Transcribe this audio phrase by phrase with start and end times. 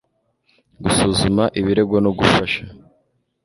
[0.83, 2.63] gusuzuma ibirego no gufasha